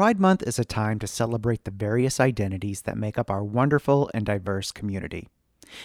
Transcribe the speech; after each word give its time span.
Pride 0.00 0.18
Month 0.18 0.42
is 0.44 0.58
a 0.58 0.64
time 0.64 0.98
to 1.00 1.06
celebrate 1.06 1.64
the 1.64 1.70
various 1.70 2.20
identities 2.20 2.80
that 2.80 2.96
make 2.96 3.18
up 3.18 3.30
our 3.30 3.44
wonderful 3.44 4.10
and 4.14 4.24
diverse 4.24 4.72
community. 4.72 5.28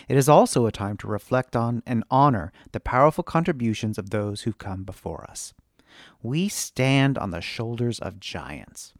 It 0.08 0.16
is 0.16 0.30
also 0.30 0.66
a 0.66 0.72
time 0.72 0.96
to 1.00 1.08
reflect 1.08 1.54
on 1.54 1.84
and 1.86 2.06
honor 2.10 2.54
the 2.72 2.80
powerful 2.80 3.26
contributions 3.26 3.98
of 3.98 4.12
those 4.12 4.44
who've 4.44 4.58
come 4.58 4.86
before 4.86 5.26
us. 5.30 5.54
We 6.24 6.48
stand 6.48 7.18
on 7.18 7.32
the 7.32 7.42
shoulders 7.42 8.00
of 8.00 8.22
giants 8.22 8.94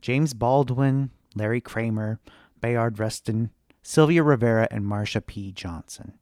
James 0.00 0.34
Baldwin, 0.34 1.10
Larry 1.34 1.60
Kramer, 1.60 2.20
Bayard 2.60 3.00
Rustin, 3.00 3.50
Sylvia 3.82 4.22
Rivera, 4.22 4.68
and 4.70 4.84
Marsha 4.84 5.26
P. 5.26 5.50
Johnson. 5.50 6.12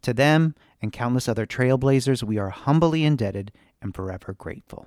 To 0.00 0.14
them 0.14 0.54
and 0.80 0.94
countless 0.94 1.28
other 1.28 1.44
trailblazers, 1.44 2.22
we 2.22 2.38
are 2.38 2.48
humbly 2.48 3.04
indebted 3.04 3.52
and 3.82 3.94
forever 3.94 4.32
grateful. 4.32 4.86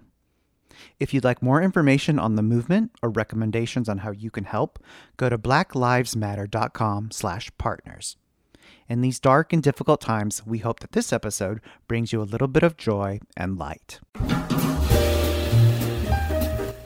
If 1.00 1.14
you'd 1.14 1.24
like 1.24 1.42
more 1.42 1.62
information 1.62 2.20
on 2.20 2.36
the 2.36 2.42
movement 2.42 2.92
or 3.02 3.10
recommendations 3.10 3.88
on 3.90 4.00
how 4.00 4.12
you 4.12 4.32
can 4.32 4.46
help, 4.46 4.80
go 5.18 5.30
to 5.30 5.38
blacklivesmatter.com/partners. 5.38 8.18
In 8.88 9.02
these 9.02 9.20
dark 9.20 9.54
and 9.54 9.64
difficult 9.64 10.02
times, 10.02 10.46
we 10.46 10.60
hope 10.60 10.82
that 10.82 10.92
this 10.92 11.14
episode 11.14 11.62
brings 11.88 12.12
you 12.12 12.22
a 12.22 12.24
little 12.24 12.48
bit 12.48 12.64
of 12.64 12.78
joy 12.78 13.20
and 13.38 13.58
light. 13.58 14.00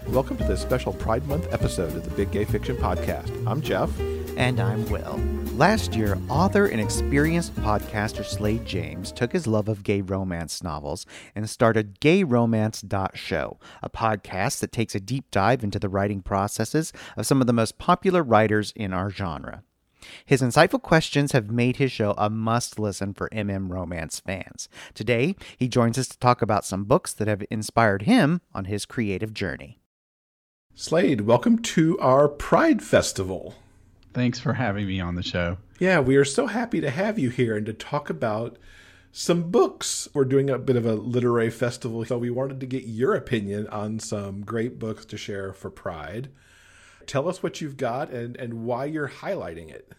Welcome 0.08 0.38
to 0.38 0.44
this 0.44 0.62
special 0.62 0.94
Pride 0.94 1.28
Month 1.28 1.52
episode 1.52 1.96
of 1.96 2.04
the 2.04 2.12
Big 2.12 2.32
Gay 2.32 2.46
Fiction 2.46 2.78
Podcast. 2.78 3.32
I'm 3.48 3.62
Jeff. 3.62 3.90
And 4.38 4.60
I'm 4.60 4.86
Will. 4.90 5.18
Last 5.56 5.96
year, 5.96 6.18
author 6.28 6.66
and 6.66 6.82
experienced 6.82 7.56
podcaster 7.56 8.26
Slade 8.26 8.66
James 8.66 9.14
took 9.14 9.32
his 9.32 9.48
love 9.48 9.70
of 9.70 9.82
gay 9.82 10.02
romance 10.02 10.62
novels 10.62 11.06
and 11.34 11.50
started 11.50 12.02
GayRomance.show, 12.02 13.60
a 13.82 13.90
podcast 13.90 14.60
that 14.60 14.74
takes 14.74 14.94
a 14.94 15.00
deep 15.00 15.32
dive 15.32 15.64
into 15.64 15.80
the 15.80 15.88
writing 15.88 16.22
processes 16.22 16.92
of 17.16 17.26
some 17.26 17.40
of 17.40 17.48
the 17.48 17.54
most 17.54 17.78
popular 17.78 18.22
writers 18.24 18.74
in 18.76 18.92
our 18.92 19.10
genre. 19.10 19.64
His 20.26 20.42
insightful 20.42 20.82
questions 20.82 21.32
have 21.32 21.50
made 21.50 21.78
his 21.78 21.94
show 21.94 22.14
a 22.18 22.30
must 22.30 22.78
listen 22.78 23.14
for 23.14 23.30
MM 23.30 23.72
romance 23.72 24.20
fans. 24.20 24.68
Today, 24.94 25.38
he 25.58 25.70
joins 25.70 25.98
us 25.98 26.10
to 26.10 26.20
talk 26.20 26.42
about 26.42 26.66
some 26.66 26.84
books 26.84 27.14
that 27.14 27.30
have 27.30 27.46
inspired 27.50 28.02
him 28.02 28.42
on 28.54 28.66
his 28.66 28.86
creative 28.86 29.34
journey. 29.34 29.80
Slade, 30.74 31.22
welcome 31.22 31.60
to 31.60 31.98
our 32.00 32.28
Pride 32.28 32.84
Festival. 32.84 33.56
Thanks 34.16 34.40
for 34.40 34.54
having 34.54 34.88
me 34.88 35.02
on 35.02 35.16
the 35.16 35.24
show. 35.24 35.58
Yeah, 35.78 36.00
we 36.00 36.16
are 36.16 36.24
so 36.24 36.48
happy 36.48 36.80
to 36.80 36.90
have 36.90 37.20
you 37.20 37.30
here 37.30 37.58
and 37.58 37.66
to 37.66 37.74
talk 37.74 38.10
about 38.10 38.56
some 39.12 39.52
books. 39.52 40.08
We're 40.14 40.24
doing 40.24 40.50
a 40.50 40.58
bit 40.58 40.78
of 40.78 40.86
a 40.86 40.96
literary 40.96 41.50
festival, 41.50 42.06
so 42.06 42.18
we 42.18 42.30
wanted 42.30 42.62
to 42.62 42.66
get 42.66 42.86
your 42.86 43.14
opinion 43.14 43.68
on 43.68 44.00
some 44.00 44.46
great 44.46 44.80
books 44.80 45.04
to 45.08 45.18
share 45.18 45.52
for 45.52 45.70
Pride. 45.70 46.30
Tell 47.06 47.28
us 47.28 47.44
what 47.44 47.60
you've 47.60 47.76
got 47.76 48.10
and, 48.10 48.38
and 48.38 48.64
why 48.64 48.86
you're 48.86 49.10
highlighting 49.10 49.70
it. 49.70 49.92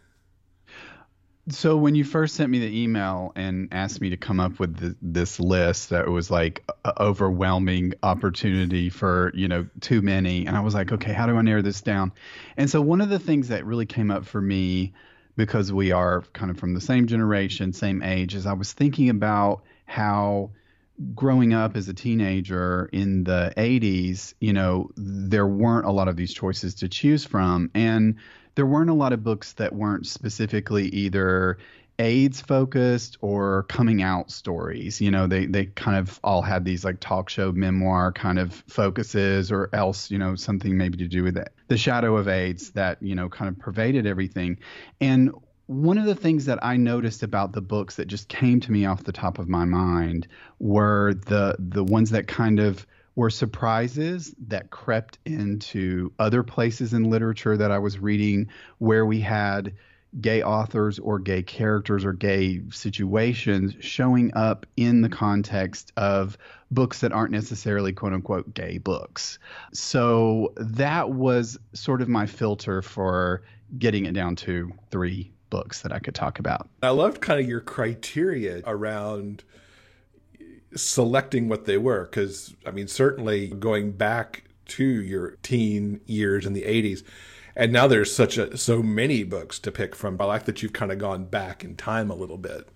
So 1.48 1.76
when 1.76 1.94
you 1.94 2.02
first 2.02 2.34
sent 2.34 2.50
me 2.50 2.58
the 2.58 2.82
email 2.82 3.30
and 3.36 3.68
asked 3.70 4.00
me 4.00 4.10
to 4.10 4.16
come 4.16 4.40
up 4.40 4.58
with 4.58 4.76
the, 4.76 4.96
this 5.00 5.38
list 5.38 5.90
that 5.90 6.08
was 6.08 6.28
like 6.28 6.68
overwhelming 6.98 7.94
opportunity 8.02 8.90
for 8.90 9.30
you 9.32 9.46
know 9.46 9.66
too 9.80 10.02
many, 10.02 10.46
and 10.46 10.56
I 10.56 10.60
was 10.60 10.74
like, 10.74 10.90
okay, 10.90 11.12
how 11.12 11.26
do 11.26 11.36
I 11.36 11.42
narrow 11.42 11.62
this 11.62 11.80
down? 11.80 12.12
And 12.56 12.68
so 12.68 12.80
one 12.80 13.00
of 13.00 13.10
the 13.10 13.20
things 13.20 13.48
that 13.48 13.64
really 13.64 13.86
came 13.86 14.10
up 14.10 14.26
for 14.26 14.40
me 14.40 14.92
because 15.36 15.72
we 15.72 15.92
are 15.92 16.22
kind 16.32 16.50
of 16.50 16.58
from 16.58 16.74
the 16.74 16.80
same 16.80 17.06
generation, 17.06 17.72
same 17.72 18.02
age, 18.02 18.34
is 18.34 18.46
I 18.46 18.54
was 18.54 18.72
thinking 18.72 19.10
about 19.10 19.62
how 19.84 20.50
growing 21.14 21.52
up 21.52 21.76
as 21.76 21.88
a 21.88 21.94
teenager 21.94 22.88
in 22.92 23.24
the 23.24 23.52
80s, 23.56 24.34
you 24.40 24.52
know, 24.52 24.90
there 24.96 25.46
weren't 25.46 25.86
a 25.86 25.92
lot 25.92 26.08
of 26.08 26.16
these 26.16 26.32
choices 26.32 26.74
to 26.76 26.88
choose 26.88 27.24
from. 27.24 27.70
And 27.74 28.16
there 28.54 28.66
weren't 28.66 28.90
a 28.90 28.94
lot 28.94 29.12
of 29.12 29.22
books 29.22 29.52
that 29.54 29.74
weren't 29.74 30.06
specifically 30.06 30.88
either 30.88 31.58
AIDS 31.98 32.40
focused 32.40 33.16
or 33.20 33.64
coming 33.64 34.02
out 34.02 34.30
stories. 34.30 35.00
You 35.00 35.10
know, 35.10 35.26
they 35.26 35.46
they 35.46 35.66
kind 35.66 35.96
of 35.96 36.20
all 36.22 36.42
had 36.42 36.64
these 36.64 36.84
like 36.84 37.00
talk 37.00 37.28
show 37.28 37.52
memoir 37.52 38.12
kind 38.12 38.38
of 38.38 38.52
focuses 38.68 39.50
or 39.50 39.70
else, 39.72 40.10
you 40.10 40.18
know, 40.18 40.34
something 40.34 40.76
maybe 40.76 40.98
to 40.98 41.08
do 41.08 41.22
with 41.22 41.36
it. 41.36 41.52
The 41.68 41.78
shadow 41.78 42.16
of 42.16 42.28
AIDS 42.28 42.70
that, 42.72 43.02
you 43.02 43.14
know, 43.14 43.28
kind 43.28 43.48
of 43.48 43.58
pervaded 43.58 44.06
everything. 44.06 44.58
And 45.00 45.32
one 45.66 45.98
of 45.98 46.04
the 46.04 46.14
things 46.14 46.44
that 46.44 46.58
I 46.62 46.76
noticed 46.76 47.22
about 47.22 47.52
the 47.52 47.60
books 47.60 47.96
that 47.96 48.06
just 48.06 48.28
came 48.28 48.60
to 48.60 48.72
me 48.72 48.86
off 48.86 49.04
the 49.04 49.12
top 49.12 49.38
of 49.38 49.48
my 49.48 49.64
mind 49.64 50.28
were 50.60 51.14
the 51.26 51.56
the 51.58 51.84
ones 51.84 52.10
that 52.10 52.28
kind 52.28 52.60
of 52.60 52.86
were 53.16 53.30
surprises 53.30 54.34
that 54.46 54.70
crept 54.70 55.18
into 55.24 56.12
other 56.18 56.42
places 56.42 56.92
in 56.92 57.10
literature 57.10 57.56
that 57.56 57.72
I 57.72 57.78
was 57.78 57.98
reading 57.98 58.48
where 58.78 59.06
we 59.06 59.20
had 59.20 59.74
gay 60.20 60.42
authors 60.42 60.98
or 60.98 61.18
gay 61.18 61.42
characters 61.42 62.04
or 62.04 62.12
gay 62.12 62.62
situations 62.70 63.74
showing 63.80 64.32
up 64.34 64.66
in 64.76 65.00
the 65.00 65.08
context 65.08 65.92
of 65.96 66.38
books 66.70 67.00
that 67.00 67.12
aren't 67.12 67.32
necessarily 67.32 67.92
quote 67.92 68.12
unquote 68.12 68.54
gay 68.54 68.78
books. 68.78 69.38
So 69.72 70.52
that 70.56 71.10
was 71.10 71.58
sort 71.72 72.02
of 72.02 72.08
my 72.08 72.26
filter 72.26 72.82
for 72.82 73.42
getting 73.78 74.06
it 74.06 74.12
down 74.12 74.36
to 74.36 74.72
three 74.90 75.32
books 75.50 75.82
that 75.82 75.92
I 75.92 75.98
could 75.98 76.14
talk 76.14 76.38
about. 76.38 76.68
I 76.82 76.90
loved 76.90 77.20
kind 77.20 77.40
of 77.40 77.48
your 77.48 77.60
criteria 77.60 78.62
around 78.66 79.44
selecting 80.74 81.48
what 81.48 81.64
they 81.64 81.78
were 81.78 82.04
because 82.04 82.54
i 82.66 82.70
mean 82.70 82.88
certainly 82.88 83.48
going 83.48 83.92
back 83.92 84.44
to 84.66 84.84
your 84.84 85.36
teen 85.42 86.00
years 86.06 86.44
in 86.44 86.52
the 86.52 86.62
80s 86.62 87.02
and 87.54 87.72
now 87.72 87.86
there's 87.86 88.14
such 88.14 88.36
a 88.36 88.56
so 88.56 88.82
many 88.82 89.22
books 89.22 89.58
to 89.58 89.70
pick 89.70 89.94
from 89.94 90.20
i 90.20 90.24
like 90.24 90.44
that 90.44 90.62
you've 90.62 90.72
kind 90.72 90.92
of 90.92 90.98
gone 90.98 91.24
back 91.24 91.64
in 91.64 91.76
time 91.76 92.10
a 92.10 92.14
little 92.14 92.36
bit 92.36 92.68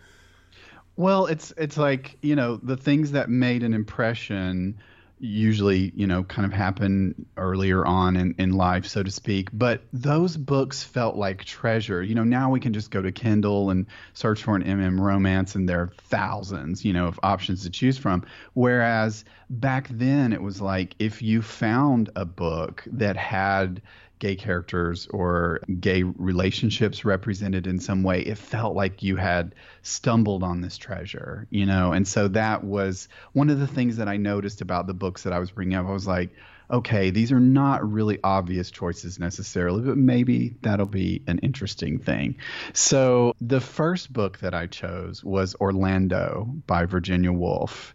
well 0.97 1.27
it's 1.27 1.53
it's 1.57 1.77
like 1.77 2.17
you 2.23 2.35
know 2.35 2.57
the 2.63 2.77
things 2.77 3.13
that 3.13 3.29
made 3.29 3.63
an 3.63 3.75
impression 3.75 4.79
usually 5.21 5.93
you 5.95 6.07
know 6.07 6.25
kind 6.25 6.47
of 6.47 6.53
happen 6.53 7.27
earlier 7.37 7.85
on 7.85 8.17
in, 8.17 8.35
in 8.39 8.53
life 8.53 8.87
so 8.87 9.03
to 9.03 9.11
speak. 9.11 9.49
But 9.53 9.83
those 9.93 10.37
books 10.37 10.83
felt 10.83 11.17
like 11.17 11.45
treasure. 11.45 12.03
You 12.03 12.15
know 12.15 12.25
now 12.25 12.51
we 12.51 12.61
can 12.61 12.73
just 12.73 12.91
go 12.91 13.03
to 13.03 13.13
kindle 13.13 13.71
and 13.71 13.87
search 14.15 14.43
for 14.43 14.57
an 14.57 14.65
mm 14.65 15.01
romance 15.01 15.55
and 15.55 15.69
there 15.69 15.81
are 15.81 15.93
thousands 16.09 16.85
you 16.85 16.93
know 16.93 17.07
of 17.07 17.21
options 17.23 17.63
to 17.65 17.71
choose 17.71 17.99
from. 17.99 18.25
Whereas 18.55 19.25
back 19.51 19.89
then 19.91 20.33
it 20.33 20.43
was 20.43 20.61
like 20.61 20.95
if 20.99 21.23
you 21.23 21.43
found 21.43 22.11
a 22.17 22.25
book 22.25 22.83
that 22.93 23.17
had 23.17 23.83
gay 24.21 24.37
characters 24.37 25.09
or 25.11 25.61
gay 25.81 26.05
relationships 26.05 27.05
represented 27.05 27.67
in 27.67 27.81
some 27.81 28.05
way, 28.05 28.21
it 28.21 28.39
felt 28.39 28.77
like 28.77 29.03
you 29.03 29.17
had 29.17 29.57
stumbled 29.83 30.45
on 30.45 30.61
this 30.61 30.79
treasure, 30.79 31.49
you 31.51 31.67
know? 31.67 31.91
And 31.93 32.07
so 32.07 32.29
that 32.29 32.63
was 32.63 33.09
one 33.33 33.51
of 33.51 33.59
the 33.59 33.67
things 33.67 33.97
that 33.97 34.07
I 34.09 34.19
noticed 34.19 34.61
about 34.61 34.87
the 34.87 34.95
books 34.95 35.25
that 35.25 35.33
I 35.33 35.41
was 35.41 35.51
bringing 35.51 35.75
up. 35.75 35.87
I 35.87 35.93
was 35.93 36.07
like, 36.07 36.31
okay, 36.71 37.11
these 37.11 37.33
are 37.33 37.41
not 37.41 37.91
really 37.91 38.19
obvious 38.23 38.71
choices 38.71 39.19
necessarily, 39.19 39.83
but 39.83 39.97
maybe 39.97 40.55
that'll 40.63 40.87
be 40.87 41.23
an 41.27 41.39
interesting 41.39 41.99
thing. 41.99 42.37
So 42.75 43.35
the 43.41 43.61
first 43.61 44.13
book 44.13 44.39
that 44.39 44.55
I 44.55 44.67
chose 44.67 45.25
was 45.25 45.57
Orlando 45.57 46.49
by 46.67 46.85
Virginia 46.85 47.33
Woolf. 47.33 47.95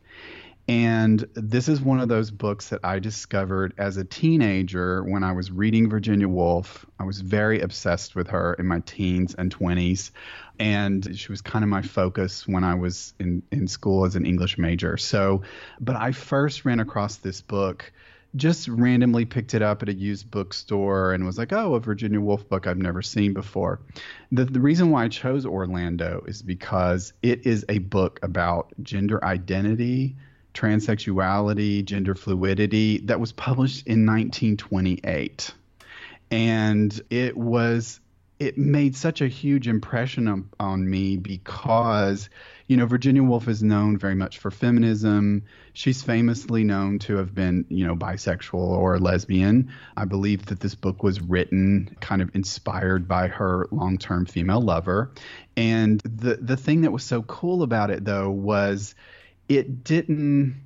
And 0.68 1.24
this 1.36 1.68
is 1.68 1.80
one 1.80 2.00
of 2.00 2.10
those 2.10 2.32
books 2.32 2.70
that 2.70 2.80
I 2.84 2.98
discovered 2.98 3.76
as 3.78 3.98
a 3.98 4.04
teenager 4.04 5.04
when 5.04 5.24
I 5.24 5.32
was 5.32 5.52
reading 5.52 5.90
Virginia 5.90 6.28
Woolf. 6.28 6.88
I 7.00 7.04
was 7.04 7.22
very 7.22 7.62
obsessed 7.62 8.16
with 8.16 8.28
her 8.30 8.56
in 8.56 8.66
my 8.66 8.80
teens 8.80 9.36
and 9.36 9.56
20s. 9.56 10.10
And 10.58 11.18
she 11.18 11.32
was 11.32 11.42
kind 11.42 11.64
of 11.64 11.70
my 11.70 11.84
focus 11.84 12.48
when 12.48 12.64
I 12.64 12.74
was 12.74 13.14
in, 13.20 13.44
in 13.52 13.68
school 13.68 14.06
as 14.06 14.16
an 14.16 14.26
English 14.26 14.58
major. 14.58 14.98
So, 14.98 15.44
but 15.80 15.96
I 15.98 16.12
first 16.12 16.66
ran 16.66 16.80
across 16.80 17.18
this 17.18 17.42
book, 17.42 17.92
just 18.36 18.68
randomly 18.68 19.26
picked 19.26 19.54
it 19.54 19.62
up 19.62 19.84
at 19.84 19.90
a 19.90 19.94
used 19.94 20.32
bookstore 20.32 21.14
and 21.14 21.28
was 21.28 21.38
like, 21.38 21.54
oh, 21.54 21.76
a 21.76 21.80
Virginia 21.80 22.20
Woolf 22.20 22.50
book 22.50 22.66
I've 22.66 22.80
never 22.80 23.04
seen 23.04 23.34
before. 23.34 23.82
The, 24.32 24.46
the 24.46 24.60
reason 24.60 24.90
why 24.90 25.04
I 25.04 25.10
chose 25.10 25.46
Orlando 25.46 26.24
is 26.28 26.42
because 26.42 27.14
it 27.22 27.46
is 27.46 27.66
a 27.70 27.78
book 27.78 28.20
about 28.24 28.74
gender 28.82 29.24
identity 29.24 30.16
transsexuality, 30.56 31.86
gender 31.86 32.16
fluidity 32.16 33.00
that 33.00 33.20
was 33.20 33.32
published 33.32 33.86
in 33.86 34.06
1928. 34.06 35.54
And 36.32 37.00
it 37.10 37.38
was 37.38 38.00
it 38.38 38.58
made 38.58 38.96
such 38.96 39.22
a 39.22 39.28
huge 39.28 39.68
impression 39.68 40.28
on, 40.28 40.50
on, 40.60 40.90
me 40.90 41.16
because 41.16 42.30
you 42.68 42.76
know 42.76 42.86
Virginia 42.86 43.24
Woolf 43.24 43.48
is 43.48 43.64
known 43.64 43.98
very 43.98 44.16
much 44.16 44.40
for 44.40 44.52
feminism. 44.52 45.44
She's 45.72 46.02
famously 46.02 46.66
known 46.66 47.00
to 47.00 47.16
have 47.18 47.34
been 47.34 47.66
you 47.70 47.88
know 47.88 47.96
bisexual 47.96 48.56
or 48.56 49.00
lesbian. 49.00 49.72
I 49.96 50.06
believe 50.06 50.48
that 50.48 50.60
this 50.60 50.76
book 50.76 51.02
was 51.02 51.22
written 51.22 51.96
kind 52.02 52.22
of 52.22 52.36
inspired 52.36 53.08
by 53.08 53.28
her 53.28 53.68
long-term 53.72 54.26
female 54.26 54.62
lover. 54.62 55.12
And 55.56 56.02
the 56.02 56.36
the 56.36 56.58
thing 56.58 56.82
that 56.82 56.92
was 56.92 57.04
so 57.04 57.22
cool 57.22 57.64
about 57.64 57.90
it 57.90 58.04
though 58.04 58.30
was 58.30 58.96
it 59.50 59.84
didn't 59.84 60.62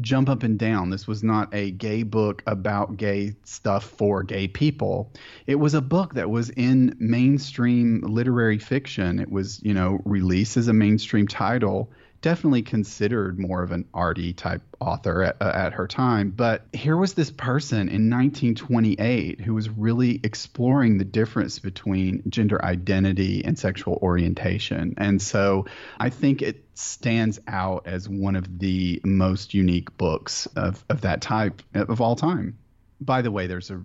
jump 0.00 0.28
up 0.28 0.42
and 0.42 0.58
down. 0.58 0.90
This 0.90 1.06
was 1.06 1.22
not 1.22 1.52
a 1.52 1.72
gay 1.72 2.02
book 2.02 2.42
about 2.46 2.96
gay 2.96 3.34
stuff 3.44 3.84
for 3.84 4.22
gay 4.22 4.48
people. 4.48 5.12
It 5.46 5.56
was 5.56 5.74
a 5.74 5.80
book 5.80 6.14
that 6.14 6.30
was 6.30 6.50
in 6.50 6.96
mainstream 6.98 8.00
literary 8.02 8.58
fiction. 8.58 9.18
It 9.18 9.30
was, 9.30 9.62
you 9.62 9.74
know, 9.74 10.00
released 10.04 10.56
as 10.56 10.68
a 10.68 10.72
mainstream 10.72 11.26
title 11.26 11.90
definitely 12.20 12.62
considered 12.62 13.38
more 13.38 13.62
of 13.62 13.72
an 13.72 13.84
arty 13.94 14.32
type 14.32 14.62
author 14.80 15.22
at, 15.22 15.36
uh, 15.40 15.52
at, 15.54 15.72
her 15.72 15.86
time. 15.86 16.30
But 16.30 16.66
here 16.72 16.96
was 16.96 17.14
this 17.14 17.30
person 17.30 17.88
in 17.88 18.10
1928 18.10 19.40
who 19.40 19.54
was 19.54 19.68
really 19.68 20.20
exploring 20.24 20.98
the 20.98 21.04
difference 21.04 21.58
between 21.58 22.22
gender 22.28 22.64
identity 22.64 23.44
and 23.44 23.58
sexual 23.58 23.98
orientation. 24.02 24.94
And 24.98 25.20
so 25.22 25.66
I 25.98 26.10
think 26.10 26.42
it 26.42 26.64
stands 26.74 27.40
out 27.46 27.86
as 27.86 28.08
one 28.08 28.36
of 28.36 28.58
the 28.58 29.00
most 29.04 29.54
unique 29.54 29.96
books 29.96 30.46
of, 30.56 30.84
of 30.88 31.02
that 31.02 31.20
type 31.20 31.62
of 31.74 32.00
all 32.00 32.16
time. 32.16 32.58
By 33.00 33.22
the 33.22 33.30
way, 33.30 33.46
there's 33.46 33.70
a 33.70 33.80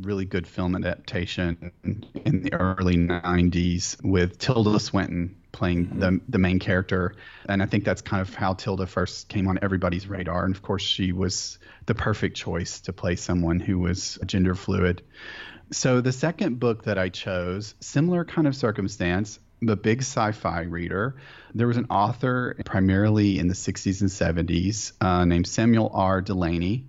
really 0.00 0.24
good 0.24 0.46
film 0.46 0.74
adaptation 0.74 1.72
in 1.84 2.42
the 2.42 2.54
early 2.54 2.96
90s 2.96 4.02
with 4.02 4.38
Tilda 4.38 4.80
Swinton 4.80 5.36
playing 5.52 5.86
mm-hmm. 5.86 6.00
the 6.00 6.20
the 6.28 6.38
main 6.38 6.58
character, 6.58 7.14
and 7.48 7.62
I 7.62 7.66
think 7.66 7.84
that's 7.84 8.02
kind 8.02 8.20
of 8.20 8.34
how 8.34 8.54
Tilda 8.54 8.86
first 8.86 9.28
came 9.28 9.46
on 9.48 9.58
everybody's 9.62 10.08
radar. 10.08 10.44
And 10.44 10.54
of 10.54 10.62
course, 10.62 10.82
she 10.82 11.12
was 11.12 11.58
the 11.86 11.94
perfect 11.94 12.36
choice 12.36 12.80
to 12.82 12.92
play 12.92 13.16
someone 13.16 13.60
who 13.60 13.78
was 13.78 14.18
gender 14.26 14.54
fluid. 14.54 15.02
So 15.70 16.00
the 16.00 16.12
second 16.12 16.60
book 16.60 16.84
that 16.84 16.98
I 16.98 17.08
chose, 17.08 17.74
similar 17.80 18.24
kind 18.24 18.46
of 18.46 18.54
circumstance, 18.54 19.38
a 19.68 19.76
big 19.76 20.00
sci-fi 20.00 20.62
reader. 20.62 21.16
There 21.54 21.66
was 21.66 21.76
an 21.76 21.86
author 21.90 22.56
primarily 22.64 23.38
in 23.38 23.48
the 23.48 23.54
60s 23.54 24.00
and 24.00 24.10
70s 24.48 24.92
uh, 25.00 25.24
named 25.24 25.46
Samuel 25.46 25.90
R. 25.92 26.20
Delany 26.20 26.86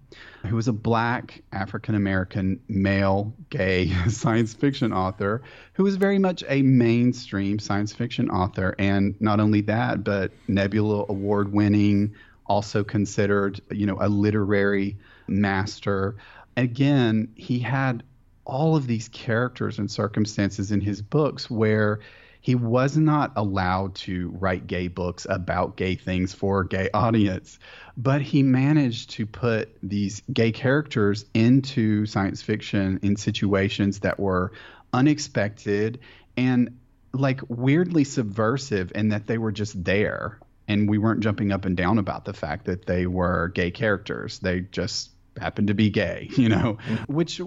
who 0.48 0.56
was 0.56 0.68
a 0.68 0.74
black 0.74 1.42
African 1.52 1.96
American 1.96 2.60
male 2.68 3.34
gay 3.50 3.90
science 4.10 4.54
fiction 4.54 4.92
author 4.92 5.42
who 5.74 5.84
was 5.84 5.96
very 5.96 6.20
much 6.20 6.44
a 6.48 6.62
mainstream 6.62 7.60
science 7.60 7.94
fiction 7.94 8.30
author. 8.30 8.76
And 8.78 9.20
not 9.22 9.40
only 9.40 9.62
that, 9.62 10.04
but 10.04 10.32
Nebula 10.48 11.06
award 11.10 11.54
winning, 11.54 12.16
also 12.46 12.84
considered, 12.84 13.62
you 13.72 13.86
know, 13.86 13.98
a 14.02 14.10
literary 14.10 14.98
master. 15.28 16.16
Again, 16.58 17.30
he 17.36 17.60
had 17.60 18.04
all 18.46 18.76
of 18.76 18.88
these 18.88 19.08
characters 19.08 19.80
and 19.80 19.90
circumstances 19.90 20.72
in 20.72 20.82
his 20.82 21.02
books 21.02 21.50
where 21.50 22.02
he 22.44 22.56
was 22.56 22.98
not 22.98 23.32
allowed 23.38 23.96
to 23.96 24.36
write 24.38 24.68
gay 24.68 24.90
books 24.90 25.26
about 25.30 25.78
gay 25.78 25.96
things 25.96 26.34
for 26.34 26.60
a 26.60 26.68
gay 26.68 26.90
audience, 26.94 27.58
but 27.96 28.22
he 28.22 28.44
managed 28.44 29.12
to 29.12 29.26
put 29.26 29.70
these 29.82 30.22
gay 30.32 30.52
characters 30.52 31.24
into 31.34 32.06
science 32.06 32.42
fiction 32.42 33.00
in 33.02 33.16
situations 33.16 34.02
that 34.02 34.20
were 34.20 34.52
unexpected 34.92 36.02
and 36.36 36.80
like 37.14 37.40
weirdly 37.48 38.04
subversive 38.04 38.92
in 38.94 39.10
that 39.10 39.26
they 39.26 39.38
were 39.38 39.54
just 39.54 39.82
there 39.82 40.38
and 40.68 40.90
we 40.90 40.98
weren't 40.98 41.22
jumping 41.22 41.54
up 41.54 41.64
and 41.64 41.78
down 41.78 41.98
about 41.98 42.26
the 42.26 42.34
fact 42.34 42.66
that 42.66 42.86
they 42.86 43.08
were 43.08 43.54
gay 43.56 43.72
characters. 43.72 44.40
They 44.40 44.60
just 44.60 45.12
happened 45.40 45.70
to 45.70 45.74
be 45.74 45.90
gay, 45.90 46.28
you 46.36 46.50
know, 46.50 46.78
mm-hmm. 46.86 47.14
which 47.14 47.40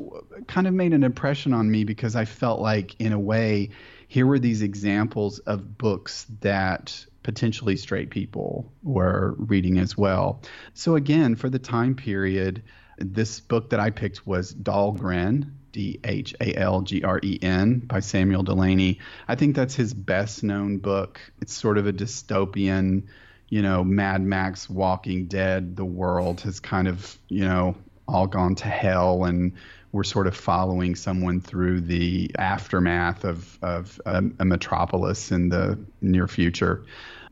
kind 0.47 0.67
of 0.67 0.75
made 0.75 0.93
an 0.93 1.05
impression 1.05 1.53
on 1.53 1.71
me 1.71 1.85
because 1.85 2.17
I 2.17 2.25
felt 2.25 2.61
like, 2.61 3.01
in 3.01 3.13
a 3.13 3.19
way, 3.19 3.71
here 4.09 4.27
were 4.27 4.39
these 4.39 4.63
examples 4.63 5.39
of 5.41 5.79
books 5.79 6.27
that 6.41 7.05
potentially 7.23 7.77
straight 7.77 8.11
people 8.11 8.73
were 8.83 9.35
reading 9.39 9.79
as 9.79 9.97
well. 9.97 10.43
So, 10.75 10.95
again, 10.95 11.35
for 11.35 11.51
the 11.51 11.59
time 11.59 11.97
period, 11.97 12.63
this 12.99 13.41
book 13.41 13.71
that 13.71 13.81
I 13.81 13.91
picked 13.91 14.27
was 14.27 14.55
Dhalgren, 14.55 15.51
D 15.73 16.01
H 16.05 16.35
A 16.41 16.55
L 16.55 16.83
G 16.83 17.03
R 17.03 17.21
E 17.23 17.39
N, 17.43 17.81
by 17.81 18.01
Samuel 18.01 18.43
Delany. 18.43 19.01
I 19.29 19.35
think 19.35 19.57
that's 19.57 19.75
his 19.75 19.93
best 19.93 20.43
known 20.43 20.79
book. 20.79 21.21
It's 21.41 21.53
sort 21.53 21.79
of 21.79 21.87
a 21.87 21.93
dystopian, 21.93 23.09
you 23.49 23.63
know, 23.63 23.85
Mad 23.85 24.23
Max, 24.23 24.71
Walking 24.71 25.27
Dead. 25.27 25.77
The 25.77 25.85
world 25.85 26.41
has 26.43 26.61
kind 26.61 26.89
of, 26.89 27.19
you 27.29 27.45
know, 27.45 27.77
all 28.09 28.27
gone 28.27 28.55
to 28.55 28.69
hell 28.69 29.25
and 29.25 29.53
we're 29.97 30.05
sort 30.05 30.27
of 30.27 30.37
following 30.37 30.95
someone 30.95 31.41
through 31.41 31.81
the 31.81 32.31
aftermath 32.39 33.25
of, 33.25 33.59
of 33.63 33.99
a, 34.05 34.23
a 34.39 34.45
metropolis 34.45 35.33
in 35.33 35.49
the 35.49 35.79
near 36.03 36.29
future. 36.29 36.85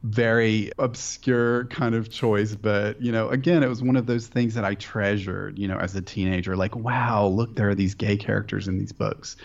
Very 0.03 0.73
obscure 0.79 1.67
kind 1.67 1.95
of 1.95 2.11
choice 2.11 2.55
but 2.55 3.01
you 3.01 3.13
know 3.13 3.29
again 3.29 3.63
it 3.63 3.69
was 3.69 3.83
one 3.83 3.97
of 3.97 4.05
those 4.05 4.27
things 4.27 4.53
that 4.55 4.63
i 4.63 4.75
treasured 4.75 5.59
you 5.59 5.67
know 5.67 5.79
as 5.79 5.95
a 5.95 6.03
teenager 6.03 6.57
like 6.57 6.77
wow 6.77 7.27
look 7.27 7.57
there 7.57 7.71
are 7.71 7.75
these 7.75 7.95
gay 7.95 8.17
characters 8.17 8.69
in 8.69 8.79
these 8.79 8.93
books. 8.93 9.37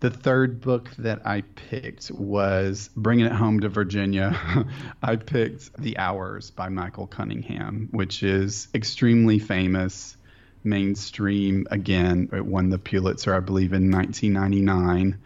The 0.00 0.08
third 0.10 0.62
book 0.62 0.90
that 0.98 1.26
i 1.26 1.42
picked 1.42 2.10
was 2.10 2.88
bringing 2.96 3.26
it 3.26 3.32
home 3.32 3.60
to 3.60 3.68
virginia. 3.68 4.38
I 5.02 5.16
picked 5.16 5.76
the 5.76 5.98
hours 5.98 6.50
by 6.50 6.70
michael 6.70 7.06
cunningham 7.06 7.88
which 7.90 8.22
is 8.22 8.68
extremely 8.74 9.38
famous 9.38 10.16
mainstream 10.62 11.66
again. 11.70 12.28
It 12.32 12.44
won 12.44 12.70
the 12.70 12.78
Pulitzer, 12.78 13.34
I 13.34 13.40
believe, 13.40 13.72
in 13.72 13.90
1999. 13.90 15.18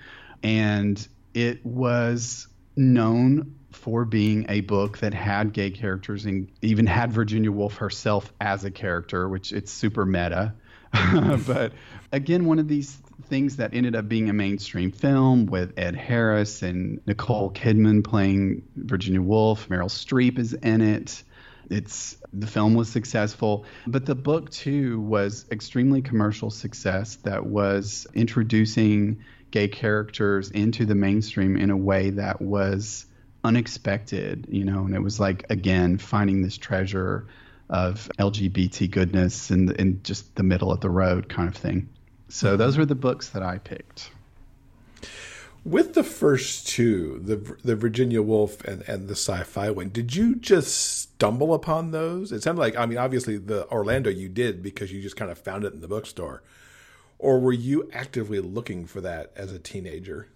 And 0.43 1.09
it 1.33 1.65
was 1.65 2.49
known 2.77 3.55
for 3.73 4.05
being 4.05 4.47
a 4.49 4.61
book 4.61 4.99
that 4.99 5.15
had 5.15 5.53
gay 5.53 5.71
characters 5.71 6.25
and 6.27 6.49
even 6.63 6.87
had 6.87 7.13
Virginia 7.13 7.51
Woolf 7.51 7.77
herself 7.77 8.33
as 8.41 8.65
a 8.65 8.71
character, 8.71 9.29
which 9.29 9.53
it's 9.53 9.73
super 9.73 10.07
meta. 10.07 10.55
but 11.47 11.73
again, 12.13 12.45
one 12.45 12.59
of 12.59 12.69
these 12.69 12.97
things 13.27 13.57
that 13.57 13.75
ended 13.75 13.97
up 13.97 14.09
being 14.09 14.29
a 14.29 14.33
mainstream 14.33 14.93
film 14.93 15.47
with 15.47 15.73
Ed 15.77 15.97
Harris 15.97 16.63
and 16.63 17.01
Nicole 17.07 17.51
Kidman 17.51 18.05
playing 18.05 18.63
Virginia 18.77 19.21
Woolf. 19.21 19.69
Meryl 19.69 19.87
Streep 19.87 20.39
is 20.39 20.53
in 20.53 20.81
it. 20.81 21.23
It's 21.71 22.17
the 22.33 22.47
film 22.47 22.75
was 22.75 22.89
successful, 22.89 23.65
but 23.87 24.07
the 24.07 24.15
book 24.15 24.51
too 24.51 25.01
was 25.01 25.47
extremely 25.51 26.03
commercial 26.03 26.51
success 26.51 27.17
that 27.23 27.47
was 27.47 28.07
introducing 28.15 29.25
gay 29.51 29.69
characters 29.69 30.51
into 30.51 30.85
the 30.85 30.95
mainstream 30.95 31.57
in 31.57 31.71
a 31.71 31.77
way 31.77 32.11
that 32.11 32.43
was 32.43 33.07
unexpected, 33.45 34.47
you 34.49 34.65
know, 34.65 34.85
and 34.85 34.95
it 34.95 35.01
was 35.01 35.21
like 35.21 35.45
again 35.51 35.99
finding 35.99 36.43
this 36.43 36.57
treasure 36.57 37.27
of 37.71 38.11
LGBT 38.19 38.91
goodness 38.91 39.51
in, 39.51 39.73
in 39.77 40.03
just 40.03 40.35
the 40.35 40.43
middle 40.43 40.71
of 40.73 40.81
the 40.81 40.91
road 40.91 41.29
kind 41.29 41.49
of 41.49 41.57
thing. 41.57 41.89
So 42.29 42.57
those 42.57 42.77
were 42.77 42.87
the 42.87 42.95
books 42.95 43.31
that 43.31 43.43
I 43.43 43.59
picked. 43.59 44.11
With 45.65 45.95
the 45.95 46.05
first 46.05 46.67
two, 46.67 47.21
the 47.23 47.37
the 47.65 47.75
Virginia 47.75 48.21
Woolf 48.23 48.63
and, 48.65 48.83
and 48.83 49.09
the 49.09 49.15
sci-fi 49.15 49.71
one, 49.71 49.89
did 49.89 50.15
you 50.15 50.35
just 50.37 50.94
stumble 51.17 51.55
upon 51.55 51.91
those? 51.91 52.33
It 52.33 52.43
sounded 52.43 52.61
like 52.61 52.77
I 52.77 52.87
mean, 52.87 52.99
obviously 52.99 53.39
the 53.39 53.69
Orlando 53.71 54.11
you 54.11 54.29
did 54.29 54.63
because 54.63 54.93
you 54.93 55.01
just 55.01 55.17
kind 55.17 55.31
of 55.31 55.39
found 55.39 55.65
it 55.65 55.73
in 55.73 55.81
the 55.81 55.89
bookstore, 55.89 56.43
or 57.19 57.41
were 57.41 57.53
you 57.53 57.89
actively 57.93 58.41
looking 58.41 58.87
for 58.87 59.01
that 59.01 59.33
as 59.37 59.53
a 59.53 59.59
teenager? 59.59 60.29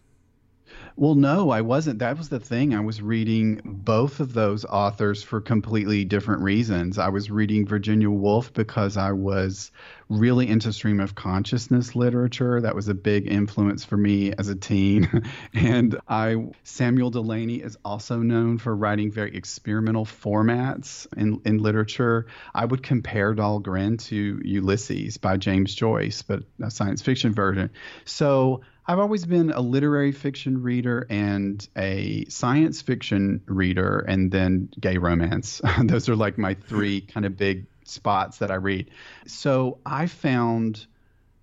Well, 0.96 1.14
no, 1.14 1.50
I 1.50 1.60
wasn't. 1.60 2.00
That 2.00 2.18
was 2.18 2.28
the 2.28 2.40
thing. 2.40 2.74
I 2.74 2.80
was 2.80 3.00
reading 3.00 3.60
both 3.64 4.18
of 4.18 4.32
those 4.32 4.64
authors 4.64 5.22
for 5.22 5.40
completely 5.40 6.04
different 6.04 6.42
reasons. 6.42 6.98
I 6.98 7.08
was 7.08 7.30
reading 7.30 7.66
Virginia 7.66 8.10
Woolf 8.10 8.52
because 8.52 8.96
I 8.96 9.12
was 9.12 9.70
really 10.08 10.48
into 10.48 10.72
stream 10.72 10.98
of 10.98 11.14
consciousness 11.14 11.94
literature. 11.94 12.60
That 12.60 12.74
was 12.74 12.88
a 12.88 12.94
big 12.94 13.30
influence 13.30 13.84
for 13.84 13.96
me 13.96 14.32
as 14.32 14.48
a 14.48 14.56
teen. 14.56 15.22
and 15.54 15.98
I 16.08 16.48
Samuel 16.64 17.10
Delany 17.10 17.56
is 17.56 17.78
also 17.84 18.18
known 18.18 18.58
for 18.58 18.74
writing 18.74 19.12
very 19.12 19.36
experimental 19.36 20.04
formats 20.04 21.06
in, 21.16 21.40
in 21.44 21.58
literature. 21.58 22.26
I 22.54 22.64
would 22.64 22.82
compare 22.82 23.34
Dhalgren 23.34 23.98
to 24.06 24.40
Ulysses 24.44 25.16
by 25.18 25.36
James 25.36 25.74
Joyce, 25.74 26.22
but 26.22 26.42
a 26.60 26.70
science 26.70 27.02
fiction 27.02 27.34
version. 27.34 27.70
So 28.04 28.62
I've 28.88 28.98
always 28.98 29.26
been 29.26 29.50
a 29.50 29.60
literary 29.60 30.12
fiction 30.12 30.62
reader 30.62 31.06
and 31.10 31.66
a 31.76 32.24
science 32.30 32.80
fiction 32.80 33.42
reader, 33.44 33.98
and 33.98 34.30
then 34.32 34.70
gay 34.80 34.96
romance. 34.96 35.60
Those 35.84 36.08
are 36.08 36.16
like 36.16 36.38
my 36.38 36.54
three 36.54 37.00
kind 37.14 37.26
of 37.26 37.36
big 37.36 37.66
spots 37.84 38.38
that 38.38 38.50
I 38.50 38.54
read. 38.54 38.90
So 39.26 39.78
I 39.84 40.06
found 40.06 40.86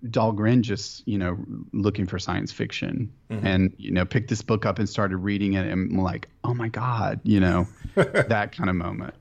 Dhalgren 0.04 0.62
just, 0.62 1.06
you 1.06 1.18
know, 1.18 1.38
looking 1.72 2.06
for 2.06 2.18
science 2.18 2.50
fiction 2.50 3.12
mm-hmm. 3.30 3.46
and, 3.46 3.74
you 3.78 3.92
know, 3.92 4.04
picked 4.04 4.28
this 4.28 4.42
book 4.42 4.66
up 4.66 4.80
and 4.80 4.88
started 4.88 5.18
reading 5.18 5.54
it 5.54 5.66
and 5.66 5.92
I'm 5.92 6.02
like, 6.02 6.28
oh 6.42 6.52
my 6.52 6.68
God, 6.68 7.20
you 7.22 7.38
know, 7.38 7.68
that 7.94 8.56
kind 8.56 8.68
of 8.68 8.76
moment. 8.76 9.14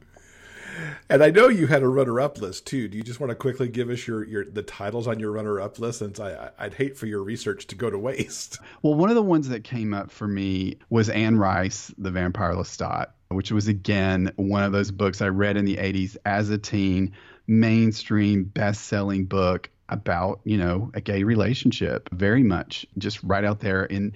And 1.09 1.23
I 1.23 1.29
know 1.29 1.47
you 1.47 1.67
had 1.67 1.83
a 1.83 1.87
runner-up 1.87 2.39
list 2.39 2.65
too. 2.65 2.87
Do 2.87 2.97
you 2.97 3.03
just 3.03 3.19
want 3.19 3.29
to 3.29 3.35
quickly 3.35 3.67
give 3.67 3.89
us 3.89 4.07
your, 4.07 4.23
your 4.25 4.45
the 4.45 4.63
titles 4.63 5.07
on 5.07 5.19
your 5.19 5.31
runner-up 5.31 5.79
list? 5.79 5.99
Since 5.99 6.19
I 6.19 6.49
I'd 6.57 6.73
hate 6.73 6.97
for 6.97 7.05
your 7.05 7.23
research 7.23 7.67
to 7.67 7.75
go 7.75 7.89
to 7.89 7.97
waste. 7.97 8.59
Well, 8.81 8.93
one 8.93 9.09
of 9.09 9.15
the 9.15 9.23
ones 9.23 9.49
that 9.49 9.63
came 9.63 9.93
up 9.93 10.11
for 10.11 10.27
me 10.27 10.77
was 10.89 11.09
Anne 11.09 11.37
Rice, 11.37 11.91
The 11.97 12.11
Vampire 12.11 12.53
Lestat, 12.53 13.07
which 13.29 13.51
was 13.51 13.67
again 13.67 14.31
one 14.35 14.63
of 14.63 14.71
those 14.71 14.91
books 14.91 15.21
I 15.21 15.29
read 15.29 15.57
in 15.57 15.65
the 15.65 15.77
'80s 15.77 16.17
as 16.25 16.49
a 16.49 16.57
teen 16.57 17.13
mainstream 17.47 18.43
best-selling 18.43 19.25
book 19.25 19.69
about 19.89 20.41
you 20.43 20.57
know 20.57 20.91
a 20.93 21.01
gay 21.01 21.23
relationship 21.23 22.09
very 22.11 22.43
much 22.43 22.85
just 22.97 23.21
right 23.23 23.43
out 23.43 23.59
there 23.59 23.85
in 23.85 24.13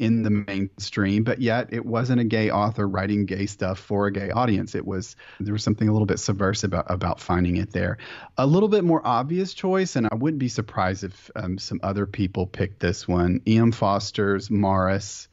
in 0.00 0.22
the 0.22 0.30
mainstream, 0.30 1.22
but 1.24 1.42
yet 1.42 1.68
it 1.72 1.84
wasn't 1.84 2.18
a 2.18 2.24
gay 2.24 2.50
author 2.50 2.88
writing 2.88 3.26
gay 3.26 3.44
stuff 3.44 3.78
for 3.78 4.06
a 4.06 4.12
gay 4.12 4.30
audience. 4.30 4.74
It 4.74 4.86
was 4.86 5.14
there 5.38 5.52
was 5.52 5.62
something 5.62 5.88
a 5.88 5.92
little 5.92 6.06
bit 6.06 6.18
subversive 6.18 6.72
about, 6.72 6.86
about 6.88 7.20
finding 7.20 7.58
it 7.58 7.70
there. 7.72 7.98
A 8.38 8.46
little 8.46 8.70
bit 8.70 8.82
more 8.82 9.02
obvious 9.04 9.52
choice, 9.52 9.96
and 9.96 10.08
I 10.10 10.14
wouldn't 10.14 10.38
be 10.38 10.48
surprised 10.48 11.04
if 11.04 11.30
um, 11.36 11.58
some 11.58 11.80
other 11.82 12.06
people 12.06 12.46
picked 12.46 12.80
this 12.80 13.06
one. 13.06 13.42
E.M. 13.46 13.72
Forster's 13.72 14.50
Maurice. 14.50 15.28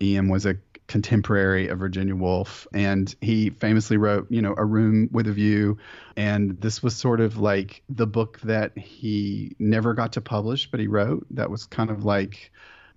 E.M. 0.00 0.28
was 0.28 0.46
a 0.46 0.56
contemporary 0.86 1.66
of 1.68 1.80
Virginia 1.80 2.14
Woolf, 2.14 2.68
and 2.72 3.12
he 3.20 3.50
famously 3.50 3.96
wrote, 3.96 4.28
you 4.30 4.42
know, 4.42 4.54
A 4.56 4.64
Room 4.64 5.08
with 5.10 5.26
a 5.26 5.32
View, 5.32 5.78
and 6.16 6.60
this 6.60 6.84
was 6.84 6.94
sort 6.94 7.20
of 7.20 7.38
like 7.38 7.82
the 7.88 8.06
book 8.06 8.38
that 8.42 8.78
he 8.78 9.56
never 9.58 9.92
got 9.92 10.12
to 10.12 10.20
publish, 10.20 10.70
but 10.70 10.78
he 10.78 10.86
wrote. 10.86 11.26
That 11.30 11.50
was 11.50 11.66
kind 11.66 11.90
of 11.90 12.04
like 12.04 12.52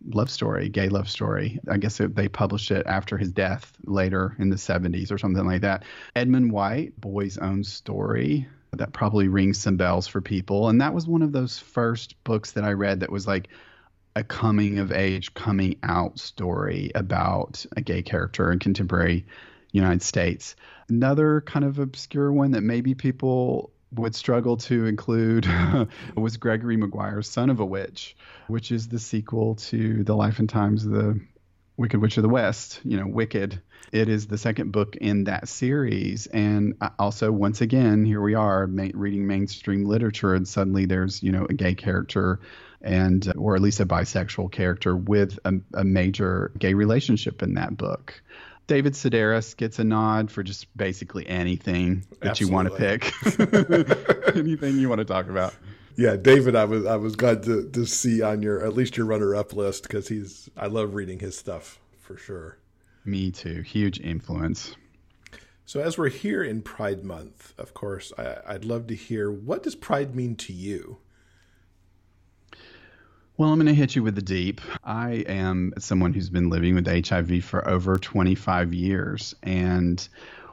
love 0.05 0.29
story, 0.29 0.69
gay 0.69 0.89
love 0.89 1.09
story. 1.09 1.59
I 1.69 1.77
guess 1.77 1.99
they 1.99 2.27
published 2.27 2.71
it 2.71 2.85
after 2.85 3.17
his 3.17 3.31
death 3.31 3.73
later 3.85 4.35
in 4.39 4.49
the 4.49 4.55
70s 4.55 5.11
or 5.11 5.17
something 5.17 5.45
like 5.45 5.61
that. 5.61 5.83
Edmund 6.15 6.51
White, 6.51 6.99
Boy's 6.99 7.37
Own 7.37 7.63
Story. 7.63 8.47
That 8.73 8.93
probably 8.93 9.27
rings 9.27 9.57
some 9.57 9.77
bells 9.77 10.07
for 10.07 10.21
people. 10.21 10.69
And 10.69 10.81
that 10.81 10.93
was 10.93 11.07
one 11.07 11.21
of 11.21 11.31
those 11.31 11.57
first 11.57 12.21
books 12.23 12.51
that 12.51 12.63
I 12.63 12.73
read 12.73 12.99
that 12.99 13.11
was 13.11 13.25
like 13.25 13.47
a 14.15 14.23
coming 14.23 14.79
of 14.79 14.91
age, 14.91 15.33
coming 15.33 15.77
out 15.83 16.19
story 16.19 16.91
about 16.93 17.65
a 17.75 17.81
gay 17.81 18.01
character 18.01 18.51
in 18.51 18.59
contemporary 18.59 19.25
United 19.71 20.01
States. 20.01 20.55
Another 20.89 21.41
kind 21.41 21.65
of 21.65 21.79
obscure 21.79 22.31
one 22.31 22.51
that 22.51 22.61
maybe 22.61 22.93
people 22.93 23.71
would 23.93 24.15
struggle 24.15 24.57
to 24.57 24.85
include 24.85 25.47
was 26.15 26.37
Gregory 26.37 26.77
Maguire's 26.77 27.29
Son 27.29 27.49
of 27.49 27.59
a 27.59 27.65
Witch, 27.65 28.15
which 28.47 28.71
is 28.71 28.87
the 28.87 28.99
sequel 28.99 29.55
to 29.55 30.03
The 30.03 30.15
Life 30.15 30.39
and 30.39 30.49
Times 30.49 30.85
of 30.85 30.91
the 30.91 31.19
Wicked 31.77 32.01
Witch 32.01 32.17
of 32.17 32.23
the 32.23 32.29
West, 32.29 32.81
you 32.83 32.97
know, 32.97 33.07
Wicked. 33.07 33.61
It 33.91 34.09
is 34.09 34.27
the 34.27 34.37
second 34.37 34.71
book 34.71 34.95
in 34.95 35.25
that 35.25 35.47
series. 35.47 36.25
And 36.27 36.75
uh, 36.81 36.89
also, 36.99 37.31
once 37.31 37.61
again, 37.61 38.03
here 38.03 38.19
we 38.19 38.33
are 38.33 38.67
ma- 38.67 38.89
reading 38.93 39.27
mainstream 39.27 39.85
literature, 39.85 40.33
and 40.33 40.47
suddenly 40.47 40.85
there's, 40.85 41.23
you 41.23 41.31
know, 41.31 41.45
a 41.49 41.53
gay 41.53 41.75
character 41.75 42.39
and, 42.81 43.31
or 43.37 43.55
at 43.55 43.61
least 43.61 43.79
a 43.79 43.85
bisexual 43.85 44.51
character 44.51 44.95
with 44.95 45.39
a, 45.45 45.53
a 45.73 45.83
major 45.83 46.51
gay 46.57 46.73
relationship 46.73 47.41
in 47.41 47.53
that 47.53 47.77
book. 47.77 48.21
David 48.67 48.93
Sedaris 48.93 49.55
gets 49.55 49.79
a 49.79 49.83
nod 49.83 50.29
for 50.29 50.43
just 50.43 50.75
basically 50.77 51.25
anything 51.27 52.05
that 52.19 52.31
Absolutely. 52.31 52.47
you 52.47 52.53
want 52.53 52.69
to 52.69 53.97
pick. 54.27 54.35
anything 54.35 54.77
you 54.77 54.89
want 54.89 54.99
to 54.99 55.05
talk 55.05 55.29
about. 55.29 55.55
Yeah, 55.95 56.15
David, 56.15 56.55
I 56.55 56.65
was 56.65 56.85
I 56.85 56.97
was 56.97 57.15
glad 57.15 57.43
to, 57.43 57.69
to 57.71 57.85
see 57.85 58.21
on 58.21 58.43
your 58.43 58.63
at 58.63 58.73
least 58.73 58.97
your 58.97 59.07
runner 59.07 59.35
up 59.35 59.53
list 59.53 59.83
because 59.83 60.07
he's 60.07 60.49
I 60.55 60.67
love 60.67 60.93
reading 60.93 61.19
his 61.19 61.37
stuff 61.37 61.79
for 61.99 62.17
sure. 62.17 62.57
Me 63.03 63.31
too. 63.31 63.61
Huge 63.61 63.99
influence. 63.99 64.75
So 65.65 65.79
as 65.81 65.97
we're 65.97 66.09
here 66.09 66.43
in 66.43 66.61
Pride 66.61 67.03
Month, 67.03 67.53
of 67.57 67.73
course, 67.73 68.13
I, 68.17 68.37
I'd 68.47 68.65
love 68.65 68.87
to 68.87 68.95
hear 68.95 69.31
what 69.31 69.63
does 69.63 69.75
Pride 69.75 70.15
mean 70.15 70.35
to 70.37 70.53
you? 70.53 70.99
Well, 73.37 73.51
I'm 73.51 73.59
going 73.59 73.67
to 73.67 73.75
hit 73.75 73.95
you 73.95 74.01
with 74.01 74.15
the 74.15 74.21
deep. 74.23 74.61
I 74.83 75.23
am 75.27 75.71
someone 75.77 76.11
who's 76.11 76.31
been 76.31 76.49
living 76.49 76.73
with 76.73 76.87
HIV 76.87 77.43
for 77.43 77.67
over 77.69 77.95
25 77.97 78.73
years. 78.73 79.35
And 79.43 80.09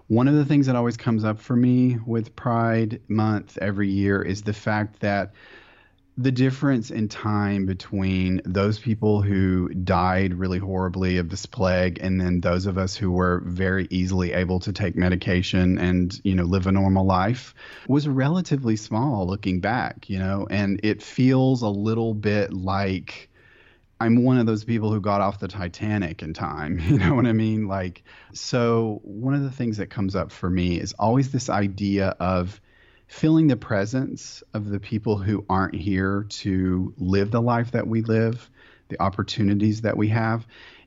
one 0.08 0.28
of 0.28 0.34
the 0.34 0.44
things 0.44 0.66
that 0.66 0.76
always 0.76 0.98
comes 0.98 1.24
up 1.24 1.40
for 1.40 1.56
me 1.56 1.96
with 2.04 2.36
Pride 2.36 3.00
Month 3.08 3.56
every 3.62 3.88
year 3.88 4.20
is 4.20 4.42
the 4.42 4.52
fact 4.52 5.00
that 5.00 5.32
the 6.16 6.30
difference 6.30 6.90
in 6.90 7.09
time 7.09 7.66
between 7.66 8.40
those 8.44 8.78
people 8.78 9.21
who 9.21 9.68
died 9.68 10.35
really 10.35 10.59
horribly 10.59 11.18
of 11.18 11.28
this 11.28 11.47
plague 11.47 11.99
and 12.00 12.21
then 12.21 12.40
those 12.40 12.66
of 12.66 12.78
us 12.78 12.94
who 12.94 13.11
were 13.11 13.42
very 13.44 13.88
easily 13.90 14.33
able 14.33 14.61
to 14.61 14.73
take 14.73 14.94
medication 14.94 15.76
and 15.78 16.21
you 16.23 16.35
know 16.37 16.44
live 16.44 16.68
a 16.68 16.73
normal 16.73 17.04
life 17.04 17.54
was 17.88 18.06
relatively 18.06 18.76
small 18.76 19.26
looking 19.26 19.61
back 19.61 20.09
you 20.09 20.18
know 20.18 20.47
and 20.49 20.80
it 20.85 21.02
feels 21.02 21.62
a 21.62 21.68
little 21.68 22.14
bit 22.14 22.52
like 22.52 23.28
I'm 24.00 24.23
one 24.23 24.38
of 24.38 24.47
those 24.47 24.64
people 24.64 24.92
who 24.92 25.00
got 25.00 25.21
off 25.21 25.38
the 25.38 25.49
Titanic 25.49 26.23
in 26.23 26.35
time. 26.35 26.78
You 26.85 26.99
know 26.99 27.14
what 27.14 27.26
I 27.26 27.33
mean? 27.33 27.68
Like, 27.68 28.02
so 28.35 29.00
one 29.02 29.35
of 29.35 29.42
the 29.42 29.50
things 29.50 29.78
that 29.78 29.88
comes 29.88 30.14
up 30.14 30.30
for 30.30 30.50
me 30.50 30.78
is 30.78 30.92
always 30.99 31.33
this 31.33 31.49
idea 31.49 32.09
of 32.21 32.61
feeling 33.06 33.46
the 33.46 33.56
presence 33.56 34.42
of 34.52 34.68
the 34.68 34.80
people 34.80 35.18
who 35.18 35.44
aren't 35.49 35.75
here 35.75 36.26
to 36.28 36.94
live 36.99 37.30
the 37.30 37.42
life 37.42 37.73
that 37.73 37.87
we 37.87 38.02
live, 38.02 38.50
the 38.88 39.00
opportunities 39.00 39.82
that 39.82 39.96
we 39.96 40.08
have. 40.08 40.46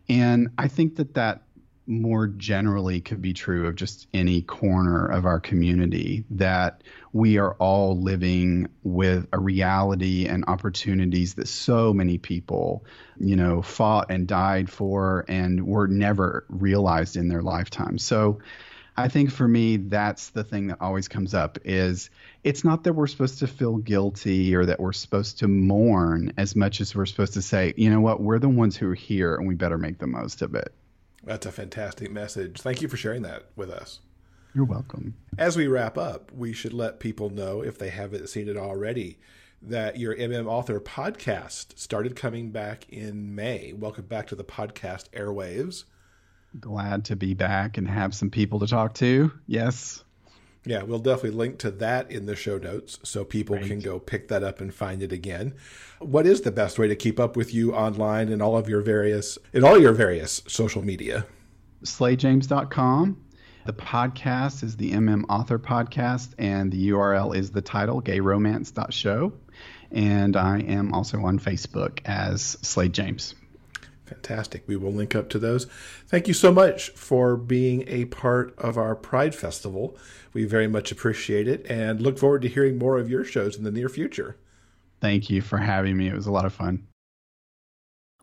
And 0.10 0.50
I 0.58 0.68
think 0.68 0.98
that 0.98 1.14
that 1.16 1.44
more 1.88 2.28
generally 2.28 3.00
could 3.00 3.22
be 3.22 3.34
true 3.34 3.66
of 3.68 3.76
just 3.76 4.08
any 4.14 4.42
corner 4.42 5.08
of 5.08 5.26
our 5.26 5.40
community 5.40 6.26
that 6.30 6.84
we 7.14 7.38
are 7.38 7.54
all 7.56 8.00
living 8.00 8.68
with 8.84 9.26
a 9.32 9.40
reality 9.40 10.28
and 10.28 10.44
opportunities 10.48 11.36
that 11.36 11.48
so 11.48 11.94
many 11.94 12.18
people 12.18 12.86
you 13.18 13.38
know 13.38 13.62
fought 13.62 14.12
and 14.12 14.28
died 14.28 14.70
for 14.70 15.24
and 15.30 15.66
were 15.66 15.88
never 15.88 16.46
realized 16.50 17.16
in 17.16 17.30
their 17.30 17.42
lifetime 17.42 17.98
so 17.98 18.40
I 19.00 19.08
think 19.08 19.32
for 19.32 19.48
me, 19.48 19.78
that's 19.78 20.32
the 20.32 20.44
thing 20.44 20.68
that 20.68 20.82
always 20.82 21.08
comes 21.08 21.36
up 21.36 21.60
is 21.64 22.10
it's 22.44 22.64
not 22.64 22.84
that 22.84 22.94
we're 22.94 23.06
supposed 23.06 23.38
to 23.40 23.48
feel 23.48 23.78
guilty 23.78 24.56
or 24.56 24.66
that 24.66 24.80
we're 24.80 24.92
supposed 24.92 25.38
to 25.40 25.48
mourn 25.48 26.34
as 26.38 26.56
much 26.56 26.82
as 26.82 26.96
we're 26.96 27.06
supposed 27.06 27.34
to 27.36 27.44
say, 27.44 27.76
you 27.78 27.92
know 27.92 28.02
what, 28.02 28.22
we're 28.22 28.40
the 28.40 28.50
ones 28.50 28.76
who 28.76 28.90
are 28.90 28.96
here 28.96 29.36
and 29.36 29.48
we 29.48 29.54
better 29.54 29.78
make 29.78 30.00
the 30.00 30.08
most 30.08 30.42
of 30.42 30.56
it. 30.56 30.74
That's 31.24 31.46
a 31.46 31.52
fantastic 31.52 32.12
message. 32.12 32.60
Thank 32.62 32.82
you 32.82 32.88
for 32.88 32.98
sharing 32.98 33.22
that 33.22 33.44
with 33.56 33.70
us. 33.70 34.00
You're 34.56 34.66
welcome. 34.66 35.14
As 35.38 35.56
we 35.56 35.68
wrap 35.68 36.00
up, 36.00 36.32
we 36.32 36.52
should 36.52 36.74
let 36.74 37.00
people 37.00 37.30
know, 37.30 37.62
if 37.62 37.78
they 37.78 37.90
haven't 37.90 38.30
seen 38.30 38.50
it 38.50 38.58
already, 38.58 39.20
that 39.62 40.00
your 40.00 40.16
MM 40.16 40.48
Author 40.48 40.80
podcast 40.80 41.78
started 41.78 42.16
coming 42.16 42.50
back 42.50 42.90
in 42.90 43.36
May. 43.36 43.74
Welcome 43.74 44.06
back 44.06 44.26
to 44.28 44.36
the 44.36 44.44
podcast 44.44 45.10
airwaves 45.10 45.84
glad 46.60 47.06
to 47.06 47.16
be 47.16 47.34
back 47.34 47.78
and 47.78 47.88
have 47.88 48.16
some 48.16 48.30
people 48.30 48.60
to 48.60 48.68
talk 48.68 48.94
to. 48.96 49.32
Yes. 49.48 50.04
Yeah, 50.66 50.84
we'll 50.84 51.00
definitely 51.00 51.38
link 51.38 51.60
to 51.60 51.72
that 51.72 52.12
in 52.12 52.26
the 52.26 52.36
show 52.36 52.58
notes 52.58 53.00
so 53.04 53.24
people 53.24 53.56
Great. 53.56 53.70
can 53.70 53.80
go 53.80 54.00
pick 54.00 54.28
that 54.28 54.44
up 54.44 54.60
and 54.60 54.74
find 54.74 55.02
it 55.02 55.14
again. 55.14 55.54
What 56.00 56.28
is 56.28 56.42
the 56.42 56.52
best 56.52 56.78
way 56.78 56.90
to 56.90 56.96
keep 56.96 57.22
up 57.22 57.38
with 57.38 57.54
you 57.54 57.74
online 57.74 58.30
and 58.30 58.42
all 58.42 58.58
of 58.58 58.68
your 58.68 58.82
various 58.82 59.38
in 59.54 59.64
all 59.64 59.80
your 59.80 59.94
various 59.94 60.44
social 60.48 60.84
media? 60.84 61.26
SladeJames.com. 61.84 63.24
The 63.66 63.74
podcast 63.74 64.64
is 64.64 64.78
the 64.78 64.92
MM 64.94 65.24
Author 65.30 65.60
Podcast, 65.60 66.34
and 66.38 66.72
the 66.72 66.90
URL 66.90 67.36
is 67.36 67.52
the 67.52 67.62
title, 67.62 68.02
gayromance.show. 68.02 69.34
And 69.92 70.36
I 70.38 70.60
am 70.60 70.94
also 70.94 71.22
on 71.24 71.40
Facebook 71.40 72.00
as 72.06 72.58
Slade 72.62 72.94
James. 72.94 73.36
Fantastic. 74.08 74.64
We 74.68 74.78
will 74.78 74.94
link 74.94 75.16
up 75.16 75.30
to 75.30 75.40
those. 75.40 75.66
Thank 76.08 76.28
you 76.28 76.34
so 76.34 76.52
much 76.52 76.90
for 76.92 77.36
being 77.36 77.84
a 77.88 78.06
part 78.06 78.58
of 78.58 78.78
our 78.78 78.96
Pride 78.96 79.36
Festival. 79.36 79.98
We 80.34 80.46
very 80.46 80.68
much 80.68 80.92
appreciate 80.92 81.48
it 81.48 81.66
and 81.70 82.02
look 82.02 82.18
forward 82.18 82.42
to 82.44 82.48
hearing 82.48 82.78
more 82.78 82.98
of 82.98 83.10
your 83.10 83.26
shows 83.26 83.58
in 83.58 83.66
the 83.66 83.72
near 83.72 83.90
future. 83.90 84.38
Thank 85.02 85.30
you 85.30 85.42
for 85.42 85.58
having 85.58 85.98
me. 85.98 86.08
It 86.08 86.16
was 86.16 86.26
a 86.26 86.32
lot 86.32 86.46
of 86.46 86.54
fun. 86.54 86.88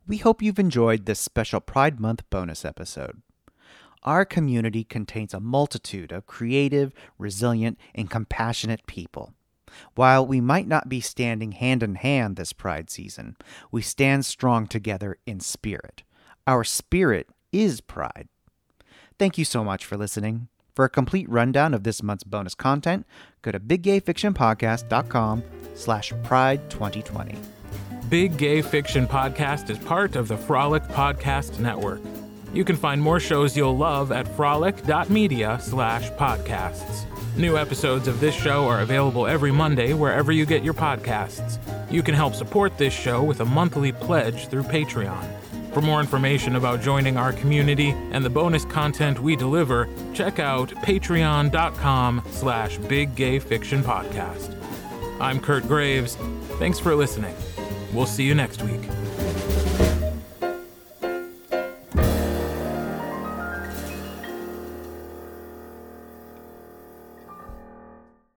We 0.06 0.16
hope 0.18 0.42
you've 0.42 0.58
enjoyed 0.58 1.06
this 1.06 1.20
special 1.20 1.60
Pride 1.60 2.00
Month 2.00 2.28
bonus 2.30 2.64
episode. 2.64 3.22
Our 4.02 4.24
community 4.24 4.84
contains 4.84 5.32
a 5.32 5.40
multitude 5.40 6.12
of 6.12 6.26
creative, 6.26 6.92
resilient, 7.18 7.78
and 7.94 8.10
compassionate 8.10 8.86
people. 8.86 9.32
While 9.94 10.26
we 10.26 10.40
might 10.40 10.66
not 10.66 10.88
be 10.88 11.00
standing 11.00 11.52
hand 11.52 11.82
in 11.82 11.96
hand 11.96 12.36
this 12.36 12.52
Pride 12.52 12.90
season, 12.90 13.36
we 13.70 13.82
stand 13.82 14.26
strong 14.26 14.66
together 14.66 15.18
in 15.26 15.40
spirit. 15.40 16.02
Our 16.46 16.64
spirit 16.64 17.28
is 17.52 17.80
pride. 17.80 18.28
Thank 19.18 19.38
you 19.38 19.44
so 19.44 19.64
much 19.64 19.84
for 19.84 19.96
listening. 19.96 20.48
For 20.74 20.84
a 20.84 20.90
complete 20.90 21.28
rundown 21.28 21.72
of 21.72 21.84
this 21.84 22.02
month's 22.02 22.24
bonus 22.24 22.54
content, 22.54 23.06
go 23.42 23.52
to 23.52 23.60
biggayfictionpodcast.com 23.60 25.42
slash 25.74 26.12
pride 26.24 26.68
2020. 26.68 27.36
Big 28.08 28.36
Gay 28.36 28.60
Fiction 28.60 29.06
Podcast 29.06 29.70
is 29.70 29.78
part 29.78 30.16
of 30.16 30.28
the 30.28 30.36
Frolic 30.36 30.82
Podcast 30.84 31.58
Network. 31.58 32.00
You 32.52 32.64
can 32.64 32.76
find 32.76 33.00
more 33.00 33.18
shows 33.18 33.56
you'll 33.56 33.76
love 33.76 34.12
at 34.12 34.28
frolic.media 34.28 35.58
slash 35.60 36.10
podcasts. 36.12 37.06
New 37.36 37.58
episodes 37.58 38.06
of 38.06 38.20
this 38.20 38.34
show 38.34 38.68
are 38.68 38.82
available 38.82 39.26
every 39.26 39.50
Monday 39.50 39.92
wherever 39.92 40.30
you 40.30 40.46
get 40.46 40.62
your 40.62 40.72
podcasts. 40.72 41.58
You 41.90 42.00
can 42.00 42.14
help 42.14 42.32
support 42.32 42.78
this 42.78 42.94
show 42.94 43.24
with 43.24 43.40
a 43.40 43.44
monthly 43.44 43.90
pledge 43.90 44.46
through 44.46 44.62
Patreon. 44.62 45.26
For 45.72 45.80
more 45.80 45.98
information 45.98 46.54
about 46.54 46.80
joining 46.80 47.16
our 47.16 47.32
community 47.32 47.90
and 48.12 48.24
the 48.24 48.30
bonus 48.30 48.64
content 48.64 49.18
we 49.18 49.34
deliver, 49.34 49.88
check 50.12 50.38
out 50.38 50.68
patreon.com 50.68 52.22
slash 52.30 52.78
biggayfictionpodcast. 52.78 54.56
I'm 55.20 55.40
Kurt 55.40 55.66
Graves. 55.66 56.14
Thanks 56.60 56.78
for 56.78 56.94
listening. 56.94 57.34
We'll 57.92 58.06
see 58.06 58.22
you 58.22 58.36
next 58.36 58.62
week. 58.62 58.82